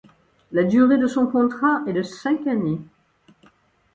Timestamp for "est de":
1.85-2.01